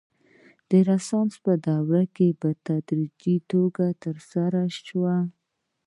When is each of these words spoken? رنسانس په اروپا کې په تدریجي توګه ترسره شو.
رنسانس 0.87 1.33
په 1.43 1.51
اروپا 1.57 2.01
کې 2.15 2.27
په 2.41 2.49
تدریجي 2.67 3.35
توګه 3.51 3.85
ترسره 4.03 4.63
شو. 4.85 5.03